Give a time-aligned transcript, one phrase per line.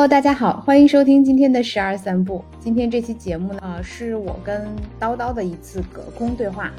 [0.00, 2.42] Hello，大家好，欢迎收听今天的十二散步。
[2.58, 4.66] 今天这期节目呢，是我跟
[4.98, 6.72] 叨叨的一次隔空对话。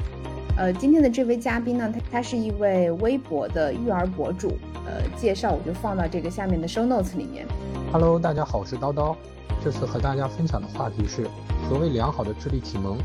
[0.56, 4.58] 呃，今天的这位嘉宾呢，他他是一位微博的育儿博主。
[4.84, 7.46] 呃，介绍我就放到这个下面的 show notes 里面。
[7.92, 9.14] Hello，大家好，我是叨叨。
[9.62, 11.24] 这次和大家分享的话题是
[11.68, 12.98] 何谓良好的智力启蒙。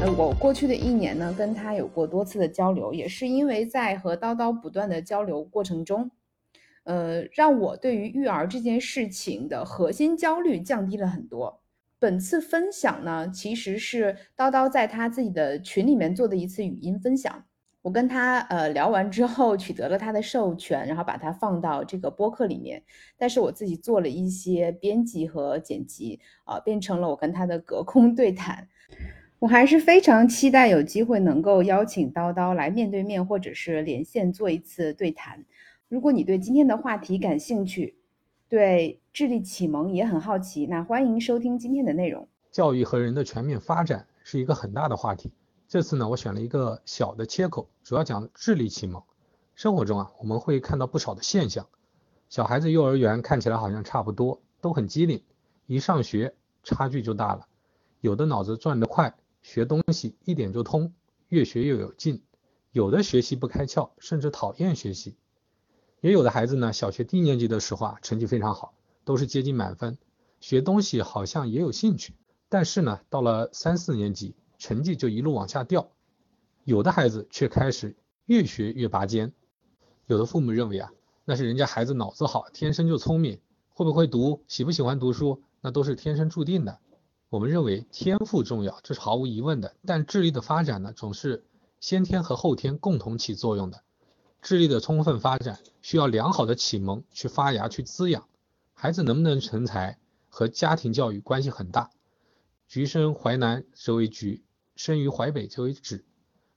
[0.00, 6.10] 呃，我过去的一年呢，跟他有过多次的交流，也是因为在和叨叨不断的交流过程中。
[6.84, 11.60] 呃，让我对于育儿这件事情的核心焦虑降低了很多。
[11.98, 17.44] 本次分享呢，其实是叨叨在他自己的群里面做的一次语音分享。
[17.80, 22.82] 我跟他呃聊完之后，取得了他的授权，然后把它放到这个播客里面。
[23.18, 28.68] 但是我自己做了一些编辑和剪辑，啊，变成了我跟他的隔空对谈。
[29.38, 35.44] 我还是非常期待有机会能够邀请叨叨来面对面或者是连线做一次对谈。
[35.94, 37.96] 如果你对今天的话题感兴趣，
[38.48, 42.26] 对智力启蒙也很好奇，那欢迎收听今天的内容。
[42.50, 45.30] 教育和人的全面发展是一个很大的话题。
[45.68, 49.04] 这次呢，我选了一个小的切口，主要讲智力启蒙。
[49.54, 51.68] 生活中啊，我们会看到不少的现象。
[52.28, 55.22] 小孩子幼儿园看起来好像差不多，都很机灵，
[55.68, 56.34] 一上学
[56.64, 57.46] 差距就大了。
[58.00, 60.92] 有的脑子转得快，学东西一点就通，
[61.28, 62.16] 越学越有劲；
[62.72, 65.14] 有的学习不开窍，甚至讨厌学习。
[66.04, 68.74] 也有的孩子呢，小学低年级的时候啊，成绩非常好，
[69.06, 69.96] 都是接近满分，
[70.38, 72.12] 学东西好像也有兴趣。
[72.50, 75.88] 但是呢，到了三四年级，成绩就一路往下掉。
[76.64, 79.32] 有的孩子却开始越学越拔尖。
[80.06, 80.92] 有的父母认为啊，
[81.24, 86.80] 那是人家孩子脑子好，天生就聪明，会不会读，喜不喜欢读书，那都是天生注定的。
[87.30, 89.74] 我们认为天赋重要，这是毫无疑问的。
[89.86, 91.46] 但智力的发展呢，总是
[91.80, 93.82] 先天和后天共同起作用的。
[94.44, 98.28] 智力的充分发展需要良好的启蒙去发芽去滋养，
[98.74, 99.98] 孩子能不能成才
[100.28, 101.90] 和家庭教育关系很大。
[102.68, 104.44] 橘生淮南则为橘，
[104.76, 106.02] 生于淮北则为枳。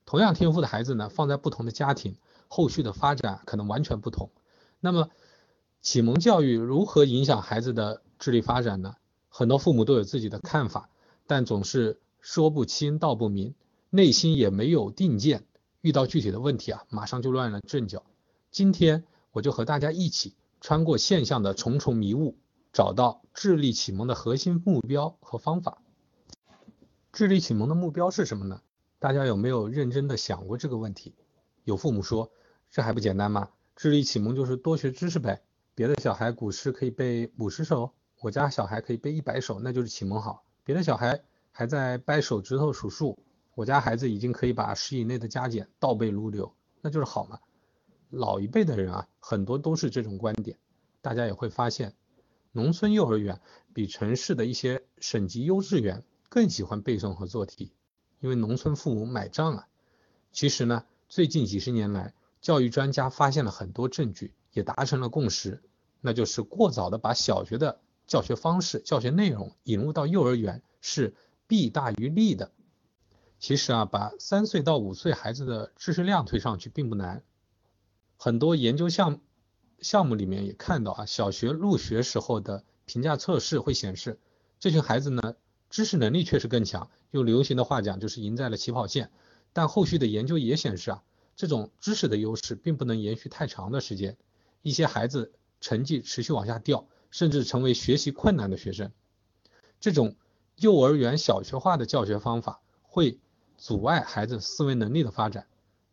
[0.06, 2.18] 同样天赋的孩子呢，放在不同的家庭，
[2.50, 4.32] 后续的发展可能完全不同。
[4.82, 5.10] 那么
[5.82, 8.98] 启蒙教育如何影响孩子的智力发展呢？
[9.30, 10.90] 很多父母都有自己的看法，
[11.26, 13.56] 但总是说不清道不明，
[13.90, 15.46] 内心也没有定见。
[15.82, 18.04] 遇到具体的问题啊，马上就乱了阵脚。
[18.52, 22.38] 今天我就和大家一起穿过现象的重重迷雾，
[22.74, 25.82] 找到智力启蒙的核心目标和方法。
[27.12, 28.62] 智力启蒙的目标是什么呢？
[29.00, 31.14] 大家有没有认真的想过这个问题？
[31.64, 32.32] 有父母说，
[32.72, 33.50] 这还不简单吗？
[33.76, 35.42] 智力启蒙就是多学知识呗。
[35.76, 40.44] 别的小孩古诗可以背五十首，我家小孩可以背一百首，那就是启蒙好。
[40.64, 43.20] 别的小孩还在掰手指头数数。
[43.58, 47.40] 我家孩子已经可以把十以内的加减倒背如流，那就是好嘛。
[48.12, 50.60] 老一辈的人啊，很多都是这种观点。
[51.02, 51.96] 大家也会发现，
[52.52, 53.42] 农村幼儿园
[53.74, 57.72] 比城市的一些省级优质园更喜欢背诵和做题，
[58.20, 59.68] 因为农村父母买账啊。
[60.32, 65.64] 其实呢，最近几十年来，教育专家发现了很多证据，也达成了共识，
[66.00, 71.16] 那就是过早的把小学的教学方式、教学内容引入到幼儿园是
[71.48, 72.52] 弊大于利的。
[73.40, 77.24] 其实啊，把三岁到五岁孩子的知识量推上去并不难。
[78.18, 79.22] 很多研究项
[79.80, 84.20] 项目里面也看到啊，小学入学时候的评价测试会显示，
[84.60, 85.36] 这群孩子呢，
[85.70, 86.90] 知识能力确实更强。
[87.12, 89.12] 用流行的话讲，就是赢在了起跑线。
[89.54, 91.04] 但后续的研究也显示啊，
[91.36, 94.18] 这种知识的优势并不能延续太长的时间。
[94.64, 95.32] 一些孩子
[95.62, 98.92] 成绩持续往下掉，甚至成为学习困难的学生。
[99.80, 100.16] 这种
[100.56, 103.20] 幼儿园小学化的教学方法会。
[103.58, 105.48] 阻碍孩子思维能力的发展。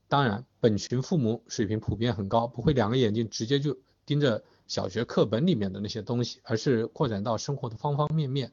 [0.06, 3.76] 当然，本群父母水平普遍很高，不会两个眼睛直接就
[4.06, 8.52] 盯着小学课本里面的那些东西，而是扩展到生活的方方面面，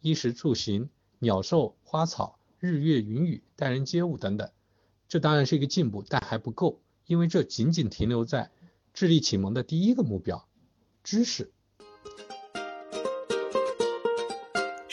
[0.00, 4.50] 衣食住行、鸟兽花草、日月云雨、待人接物等等。
[5.06, 8.50] 这当然是一个进步，但还不够，因为这仅仅停留在
[8.92, 10.48] 智力启蒙的第一个目标——
[11.04, 11.52] 知识。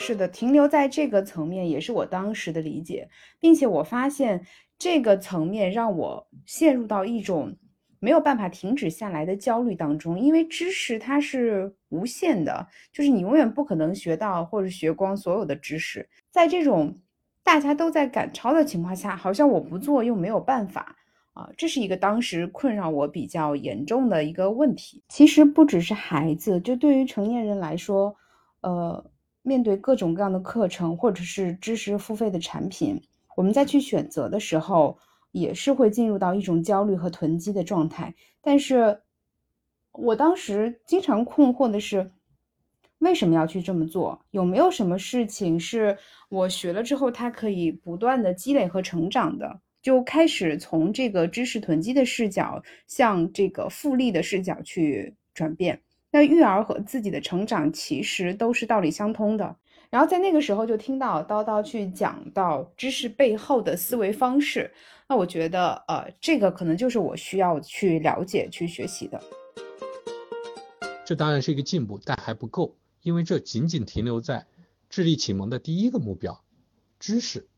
[0.06, 3.08] 是的，停留在这个层面也是我当时的理解，
[3.40, 4.44] 并且我发现
[4.78, 7.56] 这个层面让我陷入到一种
[8.00, 16.06] 没有办法停止下来的焦虑当中，因为知识它是无限的，就是你永远不可能学到或者学光所有的知识。
[16.30, 16.94] 在这种
[17.42, 20.94] 大家都在赶超的情况下，好像我不做又没有办法
[21.32, 25.02] 啊，这是一个当时困扰我比较严重的一个问题。
[25.08, 28.14] 其实不只是孩子，就对于成年人来说，
[28.60, 29.02] 呃。
[29.46, 32.98] 面对各种各样的课程或者是知识付费的产品，
[33.36, 34.98] 我们再去选择的时候，
[35.32, 38.14] 也是会进入到一种焦虑和囤积的状态。
[38.40, 39.02] 但是，
[39.92, 42.10] 我当时经常困惑的是，
[43.00, 44.18] 为什么要去这么做？
[44.30, 45.98] 有没有什么事情是
[46.30, 49.60] 我学了之后，它可以不断的积累和成长的？
[49.82, 55.78] 就开始从这个知识囤积的视角，向这个复利的视角去转变。
[56.14, 59.56] 那育儿和自己的成长其实都是道理相通的。
[59.90, 64.72] 然后在那个时候就听到叨叨去讲到知识背后的思维方式，
[65.08, 69.20] 那我觉得呃，这个可能就是我需要去了解、去学习的。
[71.04, 74.46] 这当然是一个进步，但还不够，因为这仅仅停留在
[74.88, 76.44] 智力启蒙的第一个目标——
[77.00, 77.48] 知识。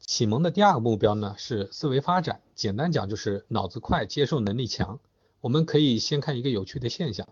[0.00, 5.00] 启蒙的第二个目标呢是思维发展，简单讲就是脑子快、接受能力强。
[5.44, 7.28] 我们可以先看一个有趣的现象：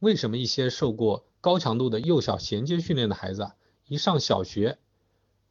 [0.00, 3.54] 为什么一些受过高强度的幼小衔接训练的孩子啊，
[3.86, 4.76] 一上小学，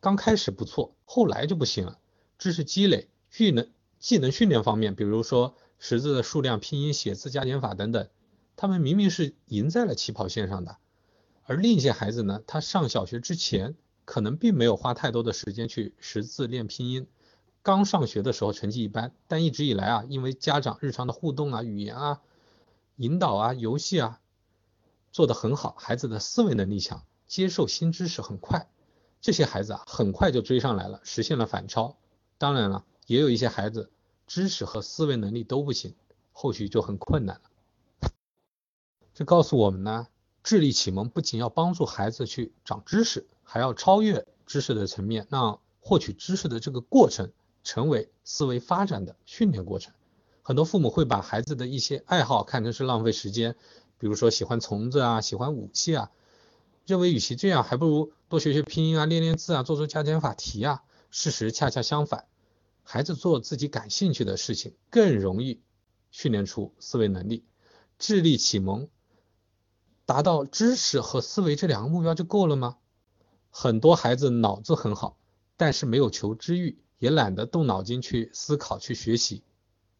[0.01, 1.99] 刚开始不错，后来就不行了？
[2.37, 3.69] 知识积累、技能
[3.99, 8.09] 技能训练方面，比如说识字的数量、拼音、写字、加减法等等，
[8.57, 10.75] 他们明明是赢在了起跑线上的，
[11.45, 13.75] 而另一些孩子呢，他上小学之前。
[14.05, 17.07] 可能并没有花太多的时间去识字练拼音，
[17.63, 22.21] 刚上学的时候成绩一般，但一直以来啊，因为家长日常的互动啊、语言啊、
[22.97, 24.19] 引导啊、游戏啊
[25.11, 28.69] 做得很好，孩子的思维能力强，接受新知识很快，
[29.21, 31.97] 这些孩子啊很快就追上来了，实现了反超。
[32.37, 33.89] 当然了，也有一些孩子
[34.27, 35.95] 知识和思维能力都不行，
[36.33, 38.11] 后续就很困难了。
[39.13, 40.07] 这告诉我们呢，
[40.43, 43.25] 智力启蒙不仅要帮助孩子去长知识。
[43.45, 47.31] 还要超越知识的层面，让获取知识的这个过程
[47.63, 49.93] 成为思维发展的训练过程。
[50.41, 53.55] 很多父母会把孩子的一些爱好看成是浪费时间，
[53.97, 56.11] 比如说喜欢虫子啊，喜欢武器啊，
[56.85, 60.83] 认为与其这样，还不如多学学拼音啊，练练字啊，做做加减法题啊。
[61.09, 62.25] 事实恰恰相反，
[62.83, 65.61] 孩子做自己感兴趣的事情更容易
[66.11, 67.45] 训练出思维能力。
[67.97, 68.89] 智力启蒙
[70.05, 72.77] 达到知识和思维这两个目标就够了吗？
[73.49, 75.15] 很多孩子脑子很好，
[75.55, 79.43] 但是没有求知欲，也懒得动脑筋去思考、去学习。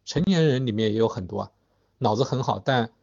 [0.06, 1.52] 成年人里面也有很多啊，
[1.98, 2.94] 脑子很好，但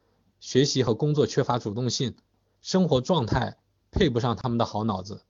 [0.41, 2.17] 学习和工作缺乏主动性，
[2.62, 3.58] 生活状态
[3.91, 5.20] 配不上他们的好脑子。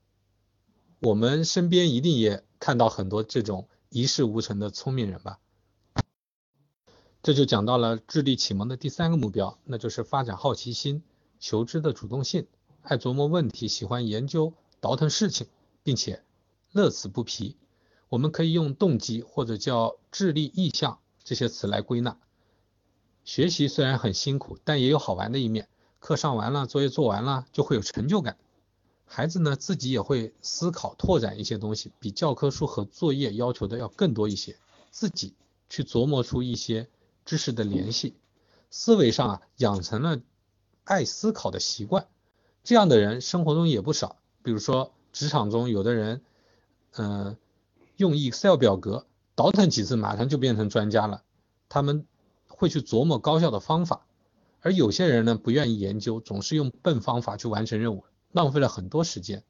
[1.00, 5.40] 我们身边一定也看到很多这种一事无成的聪明人吧？
[7.25, 11.02] 这就讲到了智力启蒙的第三个目标，那就是发展好奇心、
[11.40, 12.46] 求知的主动性，
[12.82, 14.55] 爱琢磨问题，喜欢研究。
[14.78, 15.49] 倒腾事情，
[15.82, 16.23] 并且
[16.70, 17.56] 乐此不疲。
[18.10, 22.18] 我们可以用动机或者叫智力意向这些词来归纳。
[23.24, 25.68] 学习虽然很辛苦，但也有好玩的一面。
[26.00, 28.36] 课上完了，作业做完了，就会有成就感。
[29.06, 34.56] 孩子呢，自己也会思考拓展一些东西，比教科书和作业要求的要更多一些。
[34.90, 35.34] 自己
[35.68, 36.88] 去琢磨出一些
[37.24, 38.16] 知识的联系，
[38.70, 40.20] 思维上啊养成了
[40.82, 42.08] 爱思考的习惯。
[42.64, 44.16] 这样的人生活中也不少。
[44.42, 46.22] 比如说，职场中有的人，
[46.92, 47.36] 嗯，
[48.00, 51.23] 用 Excel 表格倒腾几次，马上就变成专家了。
[51.69, 52.06] 他们
[52.49, 54.06] 会去琢磨高效的方法，
[54.61, 59.44] 而有些人呢，不愿意研究，总是用笨方法去完成任务，浪费了很多时间。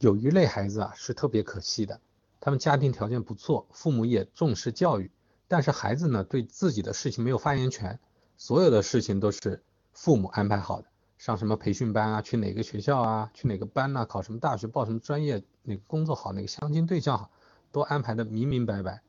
[0.00, 1.98] 有一类孩子啊，是特别可惜的，
[2.40, 5.10] 他们家庭条件不错，父母也重视教育，
[5.48, 7.98] 但是孩子呢，对自己的事情没有发言权，
[8.36, 10.88] 所有的事情都是父母安排好的。
[11.18, 12.22] 上什么培训班啊？
[12.22, 13.30] 去哪个学校啊？
[13.34, 14.06] 去哪个班呐？
[14.06, 14.68] 考什么大学？
[14.68, 15.42] 报什么专业？
[15.64, 16.32] 哪个工作好？
[16.32, 17.30] 哪个相亲对象好？
[17.72, 19.02] 都安排的明明白白。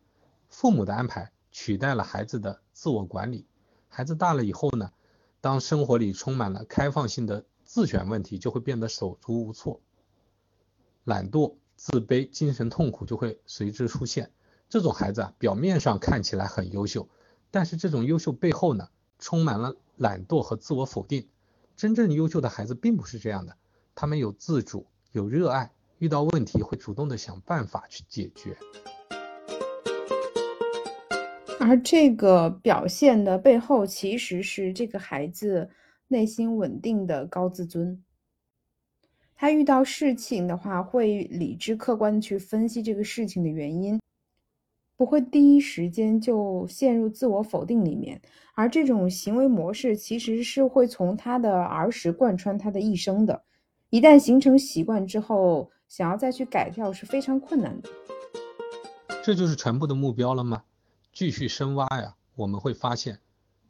[0.49, 3.45] 父母的安排取代了孩子的自我管理。
[3.87, 4.91] 孩子大了以后呢，
[5.39, 9.79] 当生活里充满了开放性的自选问题，就会变得手足无措，
[11.03, 14.31] 懒惰、自卑、精神痛苦就会随之出现。
[14.67, 17.07] 这种孩子啊，表面上看起来很优秀，
[17.51, 18.89] 但是这种优秀背后呢，
[19.19, 21.27] 充满了懒惰和自我否定。
[21.79, 23.55] 真正优秀的孩子并不是这样的，
[23.95, 28.57] 他们有自主，有热爱，遇到问题会主动的想办法去解决。
[31.57, 35.69] 而这个表现的背后，其实是这个孩子
[36.09, 38.03] 内心稳定的高自尊。
[39.33, 43.97] 他遇到事情的话，会理智客观的去分析这个事情的原因。
[44.99, 48.21] 不会第一时间就陷入自我否定里面，
[48.53, 53.41] 而这种行为模式其实是会从他的儿时贯穿他的一生的。
[53.91, 57.89] 一旦形成习惯之后，想要再去改掉是非常困难的。
[59.23, 60.63] 这就是全部的目标了吗？
[61.13, 63.19] 继续深挖呀，我们会发现，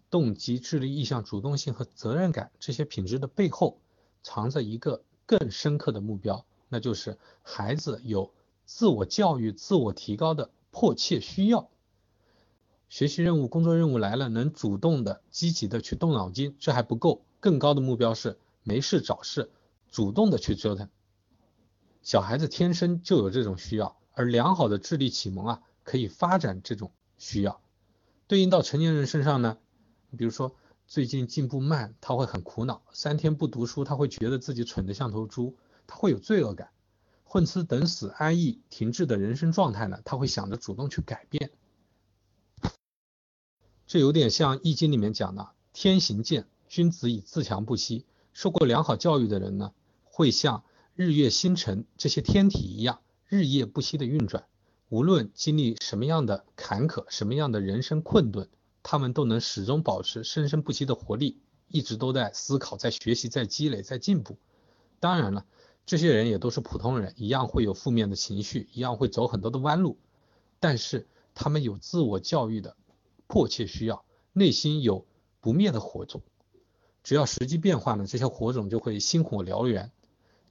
[0.10, 3.78] 动机、智力、意向、主动性和责任感这些品质的背后，
[4.24, 8.34] 藏着一个更深刻的目标，那就是孩子有
[8.66, 10.50] 自我教育、自我提高的。
[10.72, 11.70] 迫切需要
[12.90, 19.52] 学习任务、工作任务来了，能主动的、积极的去动脑筋，这还不够，更高的目标是没事找事，
[19.92, 20.90] 主动的去折腾。
[22.02, 27.62] 小孩子天生就有这种需要，而良好的智力启蒙啊，可以发展这种需要。
[28.28, 29.58] 对应到成年人身上呢，
[30.18, 30.56] 比如说
[30.88, 36.70] 最近进步慢，他会很苦恼；三天不读书，他会觉得自己蠢得像头猪，他会有罪恶感。
[37.32, 41.52] 混吃等死、安逸停滞的人生状态呢，他会想着主动去改变。
[43.86, 48.04] 这有点像《易经》里面讲的“天行健，君子以自强不息”。
[48.34, 49.74] 受过良好教育的人呢，
[50.06, 50.64] 会像
[50.96, 54.46] 日月星辰这些天体一样，日夜不息的运转。
[54.90, 58.50] 无论经历什么样的坎坷、什么样的人生困顿，
[58.82, 64.40] 他们都能始终保持生生不息的活力，一直都在思考、在学习、在积累、在进步。
[65.00, 65.46] 当然了。
[65.90, 69.98] 这些人也都是普通人，一样会有负面的情绪，一样会走很多的弯路，
[70.60, 72.78] 但是他们有自我教育的
[73.26, 75.08] 迫切需要，内心有
[75.40, 76.22] 不灭的火种。
[77.02, 79.92] 只要时机变化呢，这些火种就会星火燎原。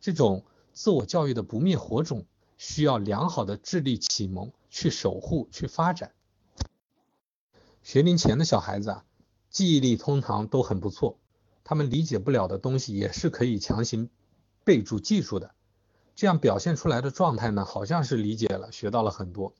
[0.01, 2.27] 这种自我教育的不灭火种，
[2.57, 6.11] 需要良好的智力启蒙去守护、去发展。
[7.85, 9.05] 学龄前的小孩子啊，
[9.51, 11.17] 记忆力通常都很不错，
[11.63, 14.11] 他们理解不了的东西也是可以强行。
[14.69, 15.55] 备注记住的，
[16.15, 19.55] 这样表现出来的状态呢，好像是理解了，学到了很多。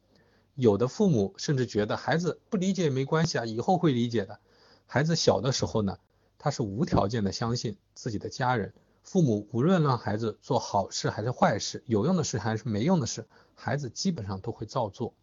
[0.55, 4.39] 有的父母甚至觉得孩子不理解也没关系啊，以后会理解的。
[4.87, 5.97] 孩子小的时候呢，
[6.37, 15.15] 他是无条件的相信自己的家人，父母无论让孩子做好事还是坏事，有用的事还是没用的事，孩子基本上都会照做。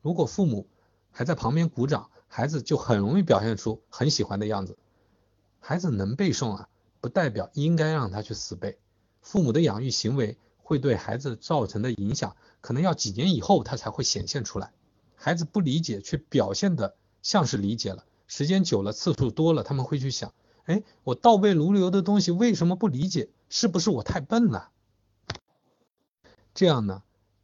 [0.00, 0.66] 如果父母
[1.10, 4.78] 还在旁边鼓掌，孩子就很容易表现出很喜欢的样子。
[5.60, 6.70] 孩子能背诵啊，
[7.02, 8.78] 不代表应该让他去死背。
[9.26, 14.72] 父母的养育行为会对孩子造成的影响，可能要几年以后他才会显现出来。
[15.16, 20.32] 孩子不理解却表现的像是理解了，时间久了，次数多了，他们会去想：
[20.66, 23.28] 哎，我倒背如流的东西为什么不理解？
[23.48, 24.70] 是不是我太笨了？
[26.54, 27.02] 这样呢，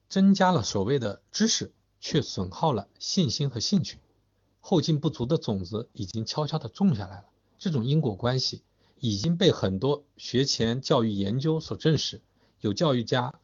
[0.08, 3.98] 增加了所谓的知识，却损耗了信心和兴趣。
[4.60, 7.24] 后劲不足的种子已经悄悄的种下来了，
[7.58, 8.62] 这种因果关系。
[9.02, 12.20] 已经被很多学前教育研究所证实。
[12.60, 13.34] 有教育家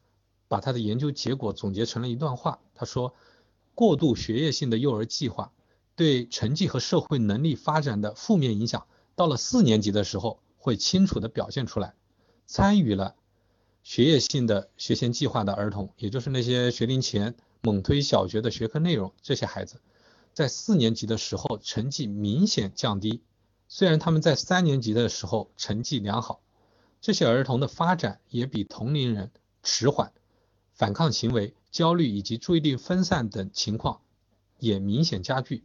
[0.47, 3.13] 把他的研究结果总结成了一段话，他说
[3.75, 5.53] ：“过度学业性的幼儿计划
[5.97, 8.87] 对成绩和社会能力发展的负面影响，
[9.17, 11.95] 到了四年级的时候会清楚地表现出来。
[12.47, 13.17] 参与了
[13.83, 19.81] 学业性的学前计划的儿童，也就是那些学龄前猛推小学的学科内容，这些孩子
[20.33, 23.23] 在四年级的时候成绩明显降低。”
[23.71, 26.41] 虽然他们在三年级的时候成绩良好，
[27.03, 29.31] 这些儿童的发展也比同龄人
[29.63, 30.11] 迟缓，
[30.73, 34.01] 反抗行为、焦虑以及注意力分散等情况
[34.59, 35.63] 也明显加剧。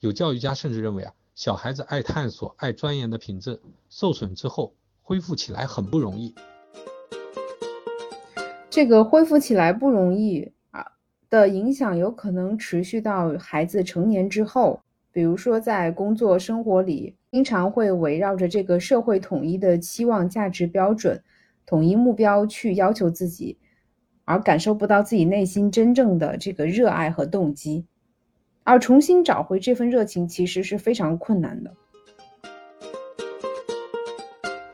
[0.00, 6.34] 有教育家甚至认为啊，小孩子爱探索、爱钻研的品质受损之后，恢复起来很不容易。
[8.68, 10.92] 这个恢复起来不容易啊
[11.30, 14.78] 的影响，有可能持续到孩子成年之后。
[15.12, 21.22] 比如说，在工作生活里，经常会围绕着这个社会统一的期望价值标准、
[21.66, 23.58] 统一目标去要求自己，
[24.24, 27.84] 而感受不到自己内心真正的这个热爱和动机，
[28.62, 31.74] 而重新找回这份热情，其实是非常困难的。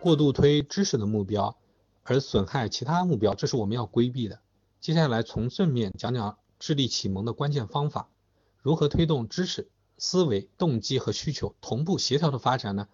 [0.00, 1.56] 过度推知识的目标，
[2.04, 4.38] 而损害其他目标，这是我们要规避的。
[4.80, 8.10] 接下来从正面讲讲智力启蒙的关键方法，
[8.62, 9.68] 如何推动知识。
[9.98, 12.88] 思维、动机和需求同步协调的发展呢？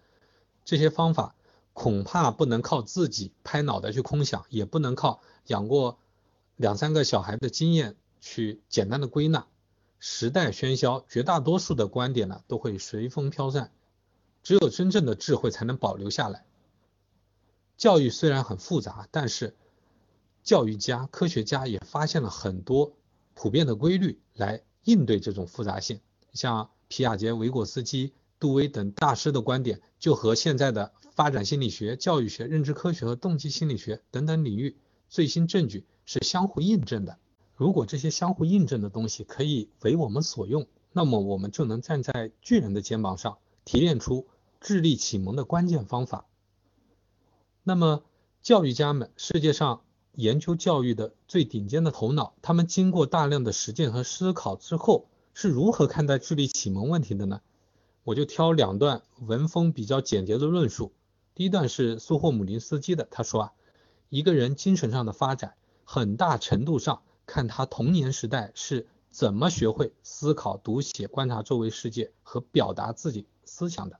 [0.65, 1.35] 这些方法
[1.73, 5.99] 恐怕不能靠自己拍脑袋去空想，也不能靠养过
[6.55, 9.47] 两三个小孩的经验去简单的归纳。
[9.99, 13.71] 时代喧嚣，绝大多数的观点呢都会随风飘散，
[14.41, 16.45] 只有真正的智慧才能保留下来。
[17.75, 19.55] 教育虽然很复杂，但是
[20.43, 22.93] 教育家、科学家也发现了很多
[23.33, 25.99] 普遍的规律来应对这种复杂性，
[26.31, 26.69] 像。
[26.87, 34.77] 皮亚杰、维果斯基、杜威等大师的观点，就和现在的发展心理学、教育学、认知科学和动机心理学等等领域
[35.09, 37.17] 最新证据是相互印证的。
[37.55, 44.27] 如果这些相互印证的东西可以为我们所用，那么我们就能站在巨人的肩膀上，提炼出
[44.59, 46.25] 智力启蒙的关键方法。
[47.63, 48.03] 那么，
[48.41, 55.07] 教育家们，世界上研究教育的最顶尖的头脑，他们经过大量的实践和思考之后。
[55.33, 57.41] 是如何看待智力启蒙问题的呢？
[58.03, 60.91] 我就挑两段文风比较简洁的论述。
[61.33, 63.53] 第一段是苏霍姆林斯基的，他说啊，
[64.09, 73.99] 一个人精神上的发展，很大程度上看他童年时代是怎么学会思考、读写、观察周围世界和表达自己思想的。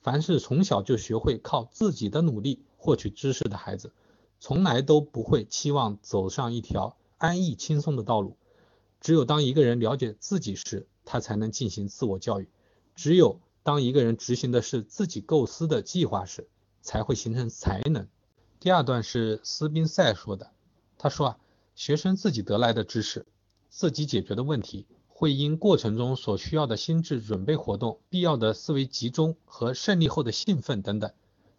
[0.00, 3.92] 凡是从小就学会靠自己的努力获取知识的孩子，
[4.40, 8.36] 从来都不会期望走上一条安逸轻松的道路。
[9.04, 12.46] 只有当一个人了解自己时，他才能进行自我教育；
[12.96, 16.48] 只有当一个人执行的是自己构思的计划时，
[16.80, 18.08] 才会形成才能。
[18.60, 20.52] 第二段是斯宾塞说的，
[20.96, 21.38] 他说啊，
[21.74, 23.26] 学生自己得来的知识，
[23.68, 24.86] 自己解决的问题。
[25.08, 31.12] 会因过程中所需要的心智准备活动、必要的思维集中和胜利后的兴奋等等，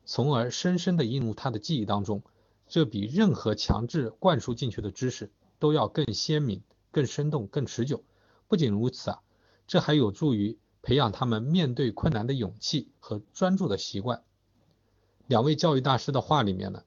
[0.03, 2.23] 从而深深地印入他的记忆当中。
[2.67, 6.63] 这比任何强制灌输进去的知识都要更鲜明、
[6.95, 8.05] 更生动、更持久。
[8.47, 9.19] 不仅如此啊，
[9.67, 14.23] 这还有助于培养他们面对困难的勇气和专注的习惯。
[15.27, 16.85] 两位教育大师的话里面呢，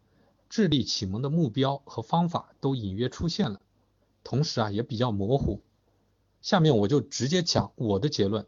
[0.48, 3.60] 智力启蒙的目标和方法都隐约出现了，
[4.24, 5.60] 同时啊也比较模糊。
[6.40, 8.46] 下面我就直接讲我的结论。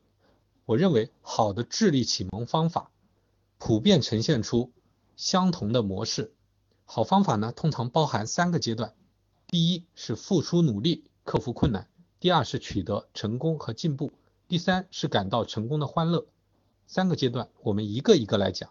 [0.65, 2.91] 我认为好的智力启蒙方法
[3.59, 4.73] 普遍呈现出
[5.15, 6.33] 相同的模式。
[6.87, 8.95] 好方法呢，通常包含三个阶段：
[9.47, 11.85] 第一是付出努力克服困难；
[12.19, 14.11] 第二是取得成功和进步；
[14.49, 16.27] 第三是感到成功的欢乐。
[16.87, 18.71] 三个阶段我们一个一个来讲。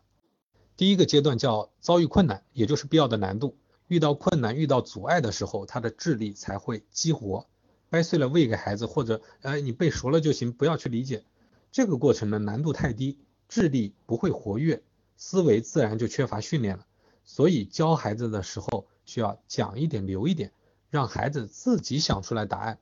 [0.76, 3.58] 第一个阶段叫遭遇困难，也就是必要的难度。
[3.88, 7.48] 遇到困难、遇到阻碍的时候，他的智力才会激活。
[7.90, 11.24] 掰碎了喂给孩子，或者哎你背熟了就行，不要去理解。
[11.72, 14.84] 这个过程呢难度太低，智力不会活跃，
[15.18, 16.86] 思维自然就缺乏训练了。
[17.24, 20.52] 所以教孩子的时候需要讲一点留一点，
[20.90, 22.80] 让孩子自己想出来答案。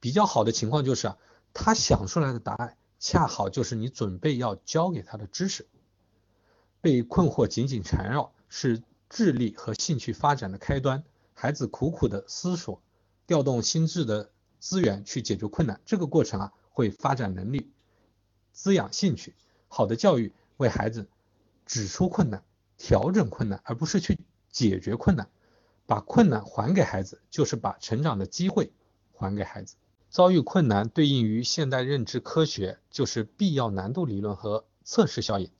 [0.00, 1.18] 比较好的情况就是啊，
[1.52, 5.66] 他想出来的答案恰好就是你准备要教给他的知识。
[6.80, 11.02] 被困惑紧紧缠绕是智力和兴趣发展的开端。
[11.34, 12.80] 孩子苦苦的思索，
[13.26, 14.30] 调动心智的。
[14.58, 17.70] 资源去解决困难，这个过程啊会发展能力，
[18.52, 19.34] 滋养兴趣。
[19.68, 21.06] 好的教育为孩子
[21.66, 22.42] 指出困难，
[22.78, 24.18] 调整困难，而不是去
[24.50, 25.28] 解决困难。
[25.86, 28.72] 把困难还给孩子，就是把成长的机会
[29.12, 29.76] 还给孩子。
[30.10, 35.50] 遭遇困难对应于现代认知科学，就是必要难度理论和测试效应。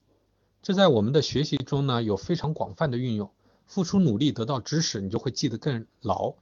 [0.62, 3.30] 这在我们的学习中呢有非常广泛的运用。
[3.66, 6.34] 付出努力得到知识，你就会记得更牢。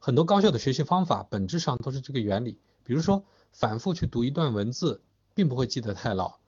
[0.00, 2.58] 很多高效的学习方法本质上都是这个原理。
[2.82, 5.00] 比如说，反复去读一段文字，
[5.32, 6.38] 并不会记得太牢。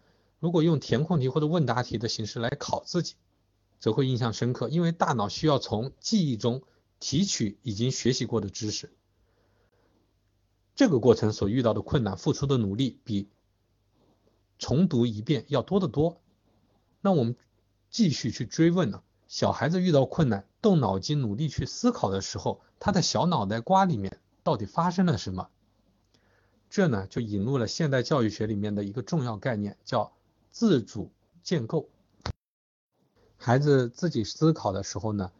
[0.41, 3.15] 如果用填空题或者问答题的形式来考自己，
[3.79, 6.63] 则会印象深刻，因为大脑需要从记忆中
[7.01, 8.93] 提取已经学习过的知识。
[10.75, 13.29] 这个过程所遇到的困难，付出的努力比
[14.59, 16.21] 重读一遍要多得多。
[17.01, 17.37] 那我们
[17.91, 19.03] 继续去追问呢？
[19.27, 25.49] 小孩子遇到困难，动脑筋努力去思考的时候，他的小脑袋瓜里面到底发生了什么？
[26.71, 30.13] 这呢就引入了现代教育学里面的一个重要概念，叫
[30.51, 31.11] 自主
[31.43, 31.89] 建构。
[33.49, 35.33] 孩子自己思考的时候呢，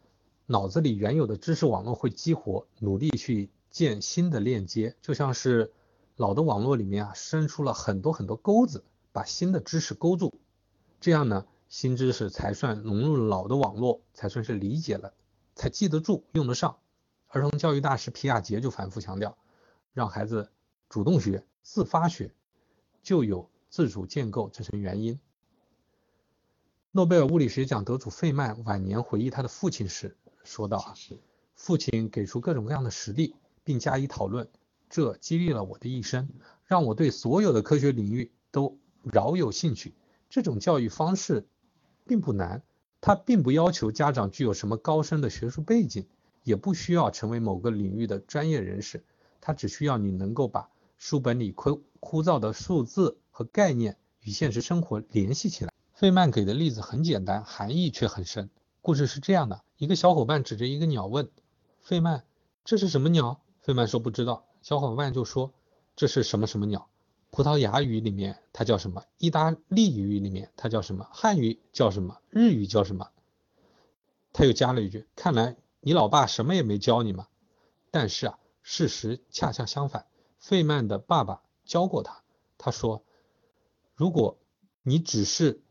[0.47, 5.71] 脑子里原有的知识网络会激活，努力去建新的链接，就像是
[6.15, 10.33] 老的网络里面啊伸出了很多很多钩子，把新的知识勾住，
[10.99, 11.45] 这样呢。
[11.67, 15.13] 新知识才算融入老的网络，才算是理解了，
[15.53, 16.77] 才记得住、用得上。
[17.27, 19.37] 儿童教育大师皮亚杰就反复强调，
[19.93, 20.49] 让孩子
[20.89, 22.33] 主动学、自发学，
[23.03, 25.19] 就有自主建构这层原因。
[26.91, 30.95] 诺贝尔物理学奖得主费曼晚年回忆他的父亲时说道：“啊，
[31.53, 34.49] 父亲给出各种各样的实例，并加以讨论，
[34.89, 36.27] 这激励了我的一生，
[36.65, 39.93] 让我对所有的科学领域都饶有兴趣。
[40.29, 41.47] 这种教育方式。”
[42.07, 42.63] 并不难，
[43.01, 46.07] 它并不要求家长具有什么高深的学术背景，
[46.43, 49.05] 也不需要成为某个领域的专业人士，
[49.39, 55.71] 它只需要你能够把书本里枯枯燥的数字和概念与现实生活联系起来。
[55.99, 58.49] 费曼给的例子很简单，含义却很深。
[58.81, 61.29] 故事是这样的：一个小伙伴指着一个鸟问
[61.81, 62.23] 费曼
[62.63, 65.53] ：“这是什么鸟？”费曼说：“不知道。”小伙伴就说
[65.97, 66.87] ：“这是什么什么鸟？”
[67.31, 69.03] 葡萄牙语里面它叫什么？
[69.17, 71.05] 意大利语里面它叫什么？
[71.11, 72.21] 汉语叫什么？
[72.29, 73.09] 日语叫什么？
[74.31, 77.27] 他又加了一句：“看来你老爸什么也没教你嘛。”
[77.91, 80.05] 但是啊，事实恰恰相反。
[80.37, 82.23] 费曼的爸爸教过他。
[82.57, 83.03] 他说
[83.95, 84.37] ：“如果
[84.81, 85.61] 你只是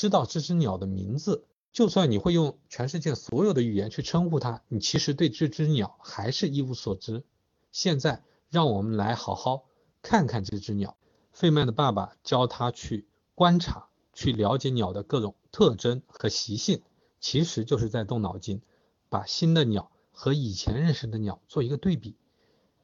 [0.00, 7.22] 知道这只鸟的名字，就算你会用全世界所有的语言去称呼它，你其实对这只鸟还是一无所知。
[7.70, 9.66] 现在让我们来好好。”
[10.00, 10.96] 看看这只鸟，
[11.32, 16.80] 费曼的爸爸教他去观察，去了解鸟的各种特征和习性，
[17.20, 18.62] 其实就是在动脑筋，
[19.10, 22.16] 把新的鸟和以前认识的鸟做一个对比，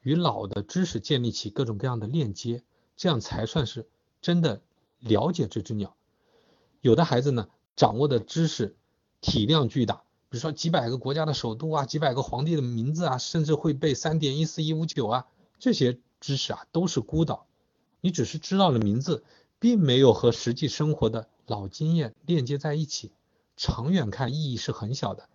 [0.02, 2.62] 与老的知识建立起各种各样的链接，
[2.94, 3.88] 这样才算是
[4.20, 4.61] 真的
[4.98, 5.95] 了解这只鸟。
[6.80, 8.76] 有的孩子呢，掌握的知识
[9.20, 15.26] 体量巨大，比如说几百个国家的首都啊，几百个皇帝的名字啊，甚至会背三点一四一五九啊，
[15.58, 17.46] 这些知识啊都是孤岛，
[18.00, 19.24] 你只是知道了名字，
[19.58, 23.12] 并没有和实际生活的老经验链接在一起，
[23.56, 25.28] 长远看意义是很小的。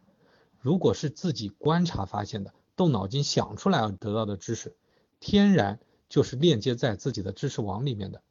[0.60, 4.75] 如果是自己观察发现的，动脑筋想出来而得到的知识，
[5.19, 8.21] 天然就是链接在自己的知识网里面的。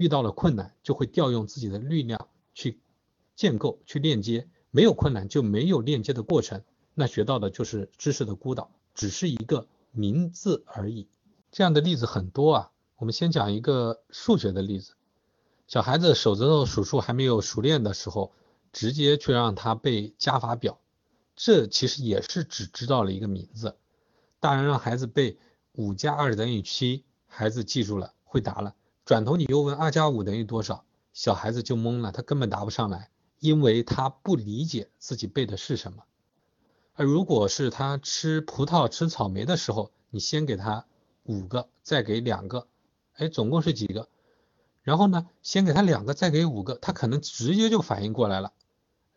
[0.00, 2.80] 遇到了困难，就会调用自己的力量去
[3.36, 4.48] 建构、去链接。
[4.70, 11.06] 没有困难就没有链接的过程，那学到的就是知识的孤岛，只是一个名字而已。
[11.52, 12.70] 这样的例子很多啊。
[12.96, 14.94] 我们先讲一个数学的例子：
[15.66, 18.32] 小孩子手指头数数还没有熟练的时候，
[18.72, 20.80] 直接去让他背加法表。
[21.36, 23.76] 这其实也是只知道了一个名字。
[24.38, 25.38] 大人让孩子背
[25.72, 28.74] 五加二等于七，孩子记住了，会答了。
[29.10, 36.04] 转头你又问二加五等于多少，小孩子就懵了，他根本答不上来，因为他不理解自己背的是什么。
[36.94, 40.86] 而如果是他吃葡萄、吃草莓的时候，你先给他
[41.24, 42.68] 五个，再给两个，
[43.14, 44.08] 哎，总共是几个？
[44.84, 48.52] 然后呢，先给他两个，再给五个，他可能直接就反应过来了，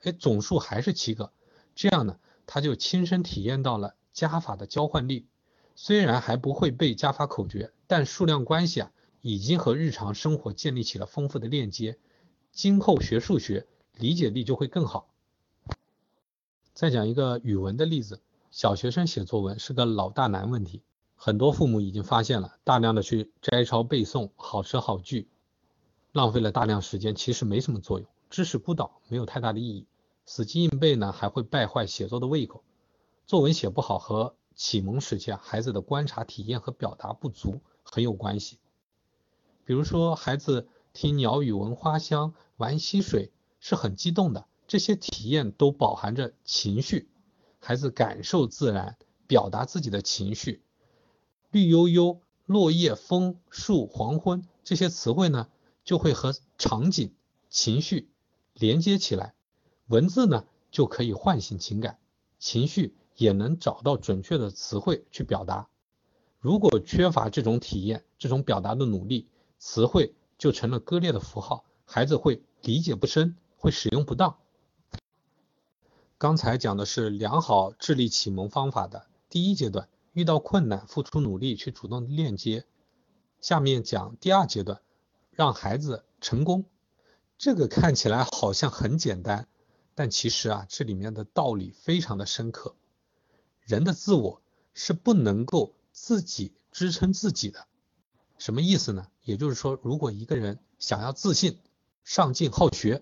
[0.01, 1.31] 哎，总数还是七个。
[1.75, 5.27] 这样呢，他就亲身体验到了加法的交换力。
[5.75, 8.91] 虽然还不会背加法口诀，但数量关系啊，
[9.23, 11.97] 已经和日常生活建立起了丰富的链接。
[12.51, 15.07] 今后学数学，理解力就会更好。
[16.73, 20.81] 再讲一个语文的例子，小学生写作文是个老大难问题，
[21.15, 25.29] 很多父母已经发现了，大量的去摘抄背诵好词好句，
[26.11, 29.87] 浪费了大量时间，其实没什么作用，知识孤岛，没有太大的意义。
[30.25, 32.61] 死记硬背呢，还会败坏写作的胃口。
[33.25, 38.57] 作文写不好和启蒙时期啊孩子的观察体验和表达不足很有关系。
[39.65, 47.09] 比如说，孩子听鸟语闻花香、玩溪水是很激动的，这些体验都饱含着情绪。
[47.59, 50.61] 孩子感受自然，表达自己的情绪。
[51.51, 55.47] 绿油油、落叶、枫树、黄昏这些词汇呢，
[55.85, 57.13] 就会和场景、
[57.49, 58.09] 情绪
[58.53, 59.33] 连接起来。
[59.87, 61.99] 文字呢就可以唤醒情感，
[62.37, 65.69] 情绪也能找到准确的词汇去表达。
[66.39, 69.29] 如果缺乏这种体验，这种表达的努力，
[69.65, 74.37] 词汇就成了割裂的符号，孩子会理解不深，会使用不当。
[76.17, 82.65] 刚才讲的是良好智力启蒙方法的第一阶段，遇到困难付出努力去主动链接。
[83.39, 84.81] 下面讲第二阶段，
[85.31, 86.65] 让孩子成功。
[87.37, 89.47] 这个看起来好像很简单。
[89.95, 92.75] 但其实啊，这里面的道理非常的深刻。
[93.61, 94.41] 人的自我
[94.73, 97.65] 是不能够自己支撑自己的。
[98.43, 99.07] 什么意思呢？
[99.23, 101.59] 也就是说，如果一个人想要自信、
[102.03, 103.01] 上进、好学，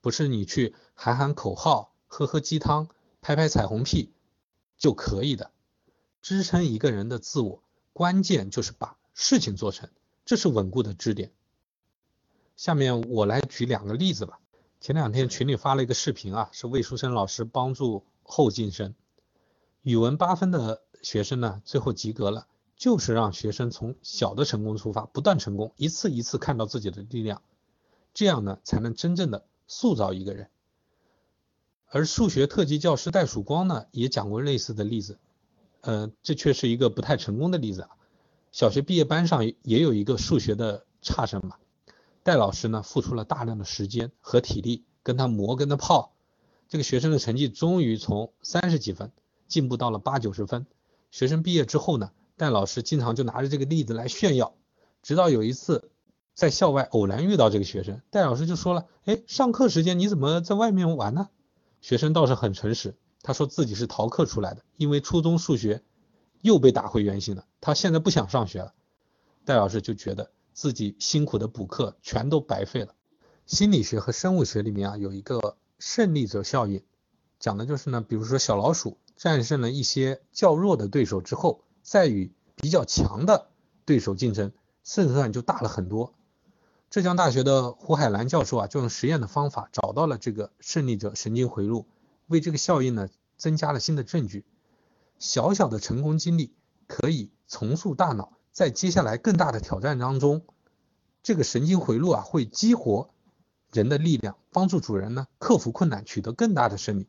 [0.00, 2.88] 不是你去喊喊口号、喝喝鸡汤、
[3.20, 4.12] 拍拍彩虹屁
[4.76, 5.52] 就可以的。
[6.22, 9.88] 支撑一个人的自我，关键就是把事情做成，
[10.24, 11.30] 这是稳固的支点。
[12.56, 14.40] 下面我来举两个例子吧。
[14.80, 18.96] 前两天群里发了一个视频啊，是魏书生老师帮助后进生，
[19.82, 27.42] 语文八分的学生呢，最后及格了，就是让学生从小的成功出发，不断成功，一次一次看到自己的力量，
[28.12, 30.48] 这样呢，才能真正的塑造一个人。
[31.88, 35.18] 而数学特级教师戴曙光呢，也讲过类似的例子，
[35.80, 37.90] 呃，这却是一个不太成功的例子啊。
[38.50, 41.56] 小学毕业班上也有一个数学的差生嘛。
[42.24, 46.12] 戴老师呢，付出了大量的时间和体力，跟他磨，跟他泡，
[46.68, 49.12] 这个学生的成绩终于从三十几分
[49.46, 50.66] 进步到了八九十分。
[51.10, 54.54] 学生毕业之后呢，戴老师经常就拿着这个例子来炫耀。
[55.02, 55.90] 直到有一次
[56.34, 61.28] 在校外偶然遇到这个学生，戴老师就说了：“哎，上课时间你怎么在外面玩呢？”
[61.80, 65.82] 学生倒是很诚实，他说自己是逃课出来的，因为初中数学
[66.42, 68.74] 又被打回原形了，他现在不想上学了。
[69.44, 70.30] 戴老师就觉得。
[70.56, 72.94] 自己辛苦的补课全都白费了。
[73.44, 76.84] 心理学和生物学里面啊有一个胜利者效应，
[77.40, 83.50] 讲的就是呢，比如说小老鼠战胜了一些较弱的对手之后，再与比较强的
[83.84, 84.50] 对手竞争，
[84.82, 86.14] 胜算就大了很多。
[86.90, 91.86] 浙江大学的胡海兰教授啊，就用实验的方法找到了这个胜利者神经回路，
[92.26, 94.44] 为这个效应呢增加了新的证据。
[95.18, 96.54] 小小的成功经历
[96.86, 98.32] 可以重塑大脑。
[98.52, 100.42] 在接下来更大的挑战当中，
[101.24, 103.10] 这个神经回路啊会激活
[103.72, 107.08] 人的力量，帮助主人呢克服困难，取得更大的胜利。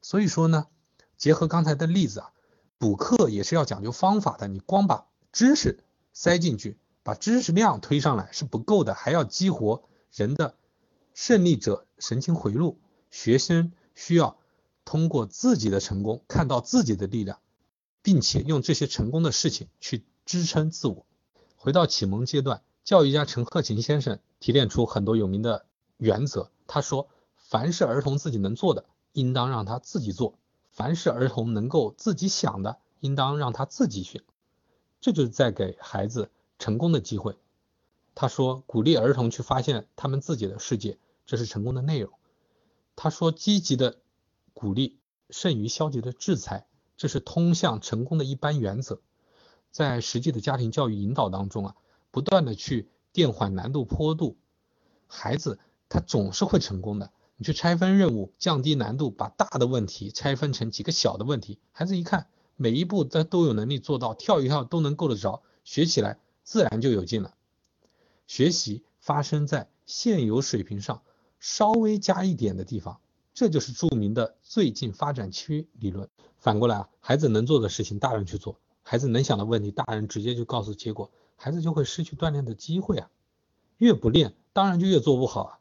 [0.00, 0.68] 所以说呢，
[1.16, 2.30] 结合刚才的例子啊，
[2.80, 4.48] 补课也是要讲究方法的。
[4.48, 10.54] 你光把知识塞进去，把知识量推上来是不够的，还要激活人的
[11.12, 14.38] 胜利者神情回路，学生需要
[14.86, 17.38] 通过自己的成功看到自己的力量，
[18.00, 21.04] 并且用这些成功的事情去支撑自我。
[21.56, 25.66] 回到启蒙阶段，教育家陈鹤琴先生提炼出很多有名的
[25.98, 26.50] 原则。
[26.66, 30.38] 他说：“凡是儿童自己能做的，应当让他自己做；
[30.70, 34.22] 凡是儿童能够自己想的，应当让他自己选。”
[35.00, 37.38] 这就是在给孩子成功的机会。
[38.14, 42.12] 他说：“鼓励儿童去发现他们自己的世界，这是成功的内容。”
[42.96, 43.98] 他说：“积极的
[44.52, 44.98] 鼓励
[45.30, 49.00] 胜于消极的制裁，这是通向成功的一般原则。”
[49.72, 51.76] 在实际的家庭教育引导当中啊，
[52.10, 54.36] 不断的去变缓难度坡度，
[55.06, 57.12] 孩子他总是会成功的。
[57.40, 62.26] 你去拆分任务，降低难度，把大的问题拆分成几个小的问题，孩子一看
[62.56, 67.32] 每一步他都有能力做到，跳一跳都能够得着，学起来自然就有劲了。
[68.26, 71.00] 学习发生在现有水平上
[71.38, 73.00] 稍微加一点的地方，
[73.32, 76.10] 这就是著名的最近发展区理论。
[76.36, 78.60] 反过来啊，孩子能做的事情，大人去做。
[78.82, 83.08] 孩子能想的问题，大人直接就告诉结果，孩子就会失去锻炼的机会啊。
[83.78, 85.59] 越不练，当然就越做不好啊。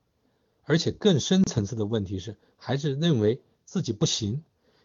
[0.70, 4.44] 而且更深层次的问题是，孩子认为自己不行，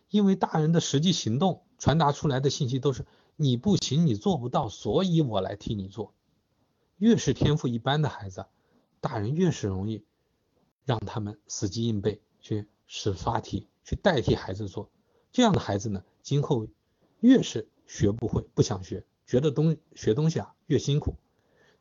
[0.08, 3.04] 因为大人的实际行动传达出来的信息都是
[3.36, 6.14] 你不行，你做不到，所以我来替你做。
[6.96, 8.46] 越是天赋一般的孩子，
[9.02, 10.02] 大人越是容易
[10.86, 14.88] 让他们死记硬背，去使刷题，去代替孩子做。
[15.32, 16.66] 这样的孩子呢，今后
[17.20, 17.68] 越是。
[17.86, 21.16] 学不会，不想学，觉得东学东西啊越辛苦，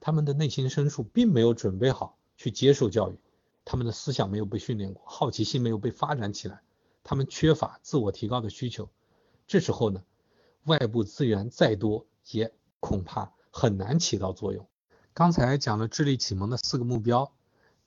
[0.02, 3.18] 他们的内心深处并没有准备好去接受教育，
[3.66, 6.62] 他们的思想没有被训练过，好奇心没有被发展起来，
[7.04, 8.90] 他们缺乏自我提高的需求，
[9.48, 10.04] 这时候呢，
[10.66, 14.68] 外部资源再多也恐怕很难起到作用。
[15.14, 17.34] 刚才讲了智力启蒙的四个目标，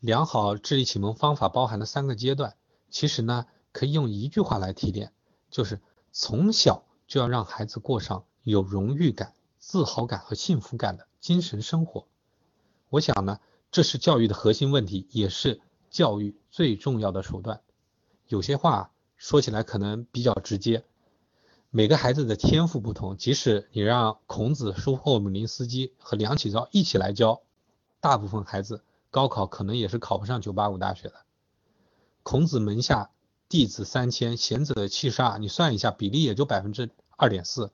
[0.01, 2.57] 良好智力启蒙方法包含的三个阶段，
[2.91, 5.13] 其实呢可以用一句话来提炼，
[5.51, 5.81] 就是
[6.13, 6.85] 从小。
[7.09, 12.09] 就要让孩子过上有荣誉感、自豪感和幸福感的精神生活。
[12.89, 13.39] 我想呢，
[13.71, 15.61] 这是教育的核心问题，也是
[15.97, 17.63] 教育最重要的手段。
[18.29, 20.85] 有些话说起来可能比较直接，
[21.71, 27.41] 每个孩子的天赋不同，即使你让孔子、苏霍姆林斯基和梁启超一起来教，
[28.01, 31.15] 大部分孩子高考可能也是考不上985大学的。
[32.23, 33.11] 孔子门下。
[33.49, 37.71] 弟子三千，贤者七十二，你算一下，比例也就百分之二点四。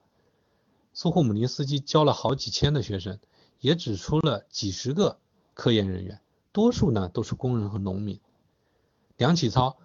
[0.93, 3.17] 苏霍姆林斯基教了好几千的学生，
[3.59, 5.17] 也只出了几十个
[5.55, 6.21] 科研人员，
[6.53, 8.17] 多数呢都是工人和农民。
[9.17, 9.75] 梁启超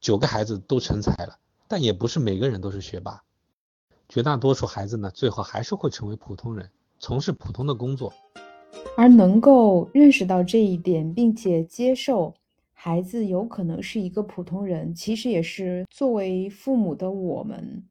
[0.00, 3.24] 九个孩子都成才了，但也不是每个人都是学霸，
[4.08, 8.12] 绝大多数孩子呢最后还是会成为普通人，从事普通的工作。
[8.96, 12.34] 而能够认识到这一点，并且接受。
[12.80, 17.82] 孩子有可能是一个普通人，其实也是作为父母的我们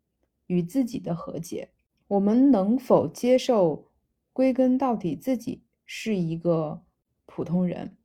[0.45, 1.69] 与自己的和解。
[2.07, 3.83] 我们能否接受，
[4.31, 6.79] 归根到底自己是一个
[7.25, 7.96] 普通人，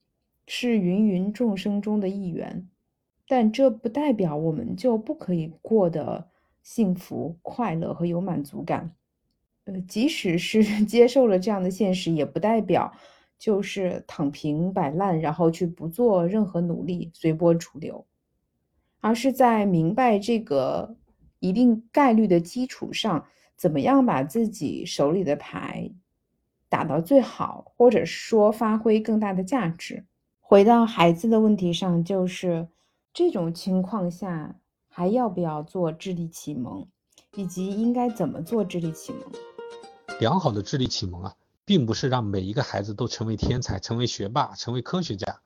[0.54, 2.68] 是芸芸众生中的一员？
[3.26, 6.28] 但这不代表我们就不可以过得
[6.62, 8.94] 幸福、快乐和有满足感。
[9.64, 12.92] 呃，即使是 接受了这样的现实，也不代表。
[13.38, 18.06] 就是躺平摆烂，然后去不做任何努力，随波逐流，
[19.00, 20.96] 而是在明白这个
[21.40, 25.90] 一定概率的基础上，怎么样把自己手里的牌
[26.68, 30.04] 打到最好，或者说发挥更大的价值。
[30.52, 32.68] 回到孩子的问题上，就是
[33.14, 36.86] 这种情况下还要不要做智力启蒙，
[37.34, 39.32] 以及应该怎么做智力启蒙？
[40.20, 41.34] 良好的智力启蒙啊。
[41.64, 45.40] 并不是让每一个孩子都成为天才、成为学霸、成为科学家，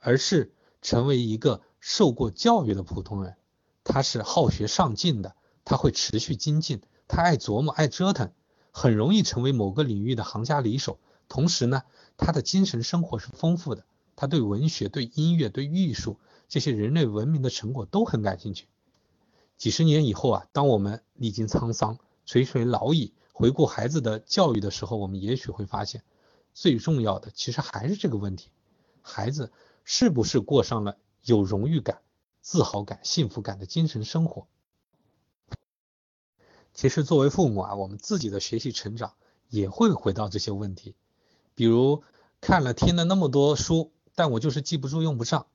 [0.00, 0.52] 而是
[0.82, 3.36] 成为一个受过教育的普通人。
[3.84, 8.32] 他是好学上进的，他会持续精进，他爱琢磨、爱折腾，
[8.72, 10.98] 很容易成为某个领域的行家里手。
[11.28, 11.82] 同时呢，
[12.16, 13.84] 他的精神生活是丰富的，
[14.20, 18.66] 他对文学、对音乐、对艺术这些人类文明的成果都很感兴趣。
[19.56, 23.14] 几十年以后啊，当我们历经沧桑、垂垂老矣。
[23.32, 26.02] 回顾孩子的教育的时候，我们也许会发现，
[26.52, 28.50] 最重要的其实还是这个问题：
[29.00, 29.52] 孩子
[29.84, 32.00] 是不是过上了有荣誉感、
[32.40, 34.48] 自豪感、幸福感的精神生活？
[36.74, 39.12] 其实作为父母啊，我们自己的学习成长
[39.48, 40.96] 也会回到这些问题。
[41.54, 42.02] 比如
[42.40, 45.46] 看了听了那么多书，但我就是记不住、用不上。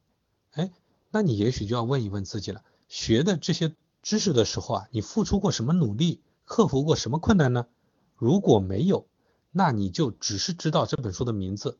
[0.52, 0.71] 哎，
[1.12, 6.21] 那你也许就要问一问自己了：学的这些知识的时候啊，你付出过什么努力？
[6.45, 7.67] 克服过什么困难呢？
[8.15, 9.06] 如果没有，
[9.52, 11.78] 那你就只是知道这本书的名字。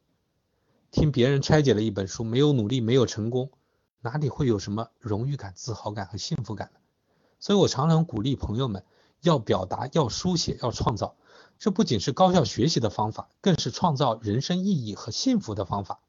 [0.92, 3.52] 听别人拆解了一本书，没有努力，没有成功，
[4.02, 6.82] 哪里会有什么荣誉感、自豪感和幸福感呢？
[7.40, 8.84] 所以我常常鼓励朋友们
[9.22, 11.16] 要表达、要书写、要创造。
[11.58, 16.02] 这不仅是高效学习的方法，更是创造人生意义和幸福的方法。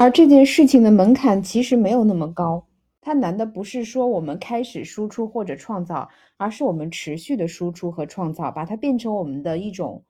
[0.00, 2.64] 而这件事情的门槛其实没有那么高，
[3.02, 6.08] 它难的不是说我们开始输出或者创造，
[6.38, 10.02] 而是我们持续的输出和创造，把它变成我们的一种。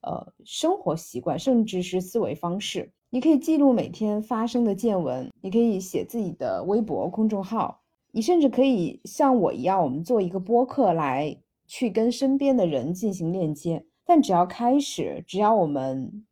[0.00, 13.84] 呃，生活习惯，甚至是思维方式，你可以记录每天发生的见闻，你可以写自己的微博公众号，你甚至可以像我一样，我们做一个播客来去跟身边的人进行链接。
[14.06, 16.24] 但只要开始，只要我们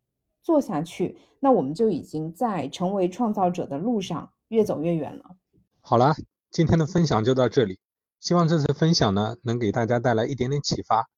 [0.45, 5.35] 做下去，那我们就已经在成为创造者的路上越走越远了。
[5.81, 6.13] 好了，
[6.51, 7.79] 今天的分享就到这里，
[8.19, 11.09] 希望这次分享呢能给大家带来一点点启发。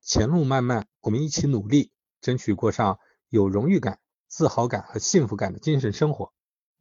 [0.00, 1.92] 前路漫漫，我们一起努力。
[2.20, 6.32] 争取过上有荣誉感、自豪感和幸福感的精神生活。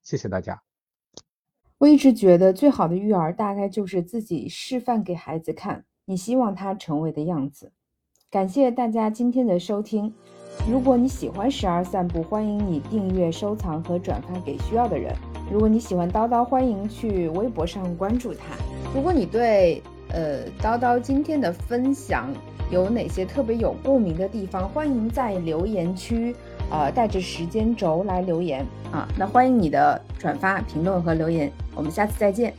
[0.03, 0.61] 谢谢大家。
[1.79, 7.71] 我一直觉得，最好的育儿大概就是自己示范给孩子看，你希望他成为的样子。
[8.29, 10.13] 感谢大家今天的收听。
[10.67, 15.13] 如果你喜欢十二散步，欢迎你订阅、收藏和转发给需要的人。
[15.51, 18.39] 如果你喜欢叨叨，欢迎去微博上关注他。
[18.93, 22.29] 如果你对呃叨叨今天的分享，
[22.69, 24.69] 有哪些特别有共鸣的地方？
[24.69, 26.35] 欢迎在留言区，
[26.69, 29.07] 呃，带着时间轴来留言啊。
[29.17, 31.51] 那欢迎你的转发、评论和留言。
[31.75, 32.53] 我们下次再见。